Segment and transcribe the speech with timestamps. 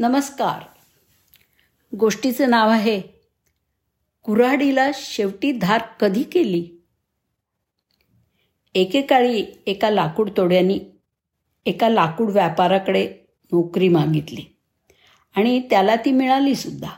[0.00, 0.62] नमस्कार.
[1.96, 3.00] गोष्टीचं नाव आहे
[4.22, 6.68] कुऱ्हाडीला शेवटी धार कधी केली?
[8.74, 10.78] एकेकाळी एका लाकूड तोड्यानी
[11.66, 13.08] एका लाकूड व्यापाराकडे
[13.52, 14.44] नोकरी मागितली
[15.36, 16.90] आणि त्याला ती मिळाली सुद्धा.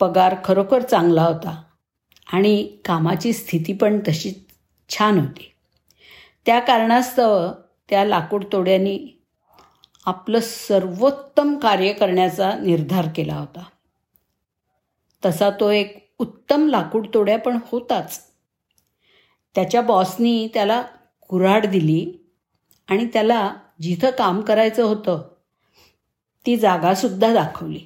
[0.00, 1.62] पगार खरोखर चांगला होता
[2.32, 4.46] आणि कामाची स्थिती पण तशी
[4.88, 5.52] छान होती.
[6.46, 7.52] त्या कारणास्तव
[7.90, 9.20] त्या लाकूड तोड्यानी
[10.06, 13.64] आपलं सर्वोत्तम कार्य करण्याचा निर्धार केला होता.
[15.24, 18.20] तसा तो एक उत्तम लाकूड तोड्या पण होताच.
[19.54, 20.82] त्याच्या बॉसनी त्याला
[21.28, 22.14] कुऱ्हाड दिली
[22.88, 25.28] आणि त्याला जिथं काम करायचं होतं
[26.46, 27.80] ती जागासुद्धा दाखवली.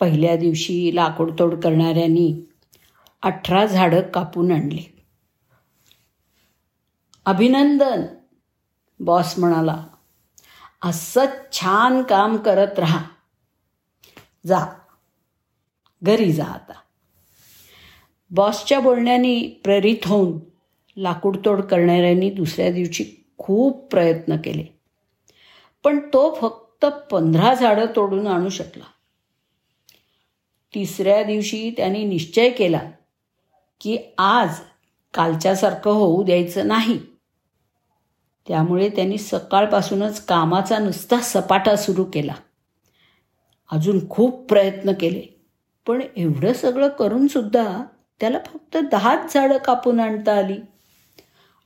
[0.00, 2.48] पहिल्या दिवशी लाकूडतोड करणाऱ्यांनी
[3.22, 4.82] अठरा झाडं कापून आणली.
[7.24, 8.02] अभिनंदन
[9.00, 9.86] बॉस म्हणाला.
[10.84, 13.04] असं छान काम करत राहा.
[14.46, 14.66] जा.
[16.02, 16.72] घरी जा आता.
[18.30, 20.38] बॉसच्या बोलण्याने प्रेरित होऊन
[20.96, 23.04] लाकूडतोड करणाऱ्यांनी दुसऱ्या दिवशी
[23.38, 24.64] खूप प्रयत्न केले.
[25.84, 28.84] पण तो फक्त पंधरा झाडं तोडून आणू शकला.
[30.74, 32.80] तिसऱ्या दिवशी त्यांनी निश्चय केला
[33.80, 34.60] की आज
[35.14, 37.13] कालच्यासारखं होऊ द्यायचं नाही.
[38.48, 42.34] त्यामुळे त्यांनी सकाळपासूनच कामाचा नुसता सपाटा सुरू केला.
[43.72, 45.42] अजून खूप प्रयत्न केले
[45.86, 47.84] पण एवढं सगळं करूनसुद्धा
[48.20, 50.56] त्याला फक्त दहाच झाडं कापून आणता आली.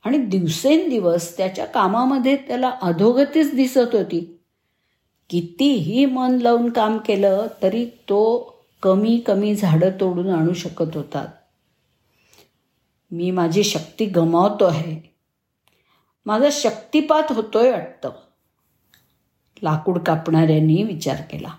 [0.05, 4.39] आणि दिवसेंदिवस त्याच्या कामामध्ये त्याला अधोगतीच दिसत होती.
[5.29, 11.25] कितीही मन लावून काम केलं तरी तो कमी कमी झाडं तोडून आणू शकत होता.
[13.11, 15.08] मी माझी शक्ती गमावतो आहे.
[16.25, 18.11] माझा शक्तिपात होतोय वाटतं.
[19.63, 21.49] लाकूड कापणाऱ्यांनी विचार केला.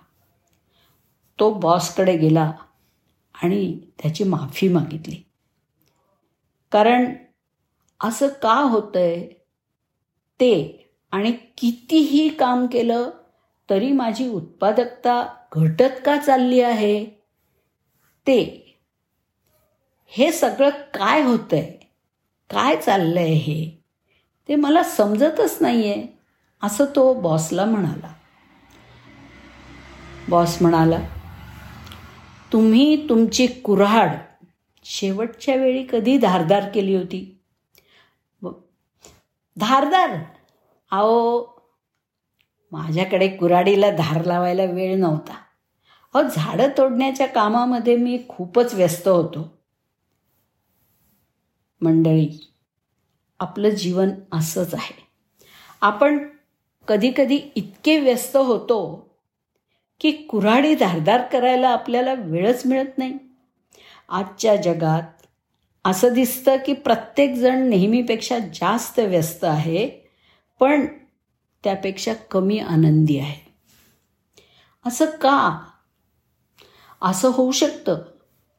[1.38, 2.52] तो बॉसकडे गेला
[3.42, 5.22] आणि त्याची माफी मागितली.
[6.72, 7.12] कारण
[8.00, 9.28] असं का होतंय?
[10.40, 10.76] ते
[11.12, 13.10] आणि कितीही काम केलं
[13.70, 17.04] तरी माझी उत्पादकता घटत का चालली आहे?
[18.26, 18.66] ते.
[20.06, 21.70] हे सगळं काय होतंय?
[22.50, 23.79] काय चाललंय हे?
[24.50, 26.06] ते मला समजतच नाही आहे
[26.62, 28.14] असं तो बॉसला म्हणाला.
[30.28, 30.98] बॉस म्हणाला
[32.52, 34.10] तुम्ही तुमची कुऱ्हाड
[34.84, 37.40] शेवटच्या वेळी कधी धारदार केली होती?
[39.56, 40.16] धारदार?
[40.90, 41.42] अहो
[42.72, 45.34] माझ्याकडे कुऱ्हाडीला धार लावायला वेळ नव्हता.
[46.14, 49.58] अहो झाडं तोडण्याच्या कामामध्ये मी खूपच व्यस्त होतो.
[51.80, 52.46] मंडळी
[53.40, 55.06] आपलं जीवन असंच आहे.
[55.80, 56.28] आपण
[56.88, 59.10] कधीकधी इतके व्यस्त होतो
[60.00, 63.18] की कुऱ्हाडी धारदार करायला आपल्याला वेळच मिळत नाही.
[64.08, 65.26] आजच्या जगात
[65.84, 69.88] असं दिसतं की प्रत्येकजण नेहमीपेक्षा जास्त व्यस्त आहे
[70.60, 70.86] पण
[71.64, 73.52] त्यापेक्षा कमी आनंदी आहे.
[74.86, 75.60] असं का?
[77.02, 77.98] असं होऊ शकतं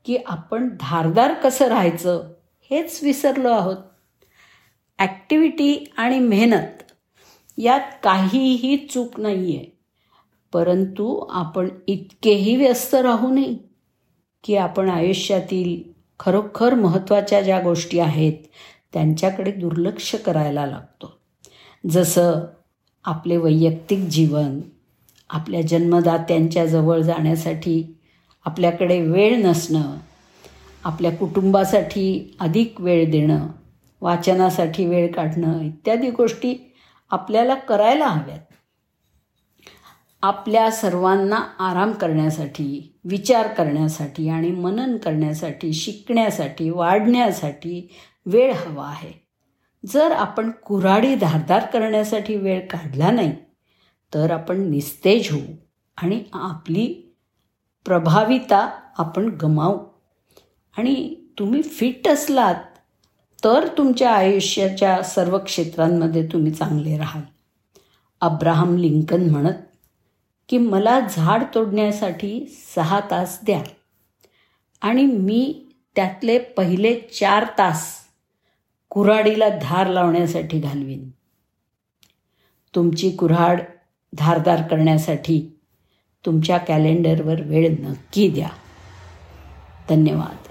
[0.06, 2.34] की आपण धारदार कसं राहायचं
[2.72, 3.78] हेच विसरलो आहोत.
[5.02, 6.84] ॲक्टिव्हिटी आणि मेहनत
[7.58, 9.66] यात काहीही चूक नाही आहे
[10.54, 13.56] परंतु आपण इतकेही व्यस्त राहू नये
[14.44, 18.34] की आपण आयुष्यातील खरोखर महत्त्वाच्या ज्या गोष्टी आहेत
[18.94, 21.20] त्यांच्याकडे दुर्लक्ष करायला लागतो.
[21.90, 22.42] जसं
[23.04, 24.60] आपले वैयक्तिक जीवन
[25.30, 28.00] आपल्या जन्मदात्यांच्या जवळ जाण्यासाठी
[28.46, 29.98] आपल्याकडे वेळ नसणं
[30.84, 33.48] आपल्या कुटुंबासाठी अधिक वेळ देणं
[34.02, 36.74] वाचनासाठी वेळ काढणं इत्यादी गोष्टी
[37.12, 38.40] आपल्याला करायला हव्यात.
[40.22, 47.92] आपल्या सर्वांना आराम करण्यासाठी विचार करण्यासाठी आणि मनन करण्यासाठी शिकण्यासाठी वाढण्यासाठी
[48.26, 49.22] वेळ हवा आहे.
[49.86, 53.32] जर आपण कुऱ्हाडी धारदार करण्यासाठी वेळ काढला नाही
[54.14, 55.56] तर आपण निस्तेज होऊ
[55.98, 57.16] आणि आपली
[57.86, 59.78] प्रभाविता आपण गमावू.
[60.78, 62.71] आणि तुम्ही फिट असलात
[63.44, 67.24] तर तुमच्या आयुष्याच्या सर्व क्षेत्रांमध्ये तुम्ही चांगले राहाल.
[68.22, 69.54] अब्राहम लिंकन म्हणत
[70.50, 73.64] की मला झाड तोडण्यासाठी सहा तास द्या.
[74.82, 75.66] आणि मी
[75.96, 77.96] त्यातले पहिले चार तास
[78.90, 81.10] कुऱ्हाडीला धार लावण्यासाठी घालवीन.
[82.76, 83.62] तुमची कुऱ्हाड
[84.14, 85.60] धारदार करण्यासाठी
[86.26, 88.50] तुमच्या कॅलेंडरवर वेळ नक्की द्या.
[89.90, 90.51] धन्यवाद.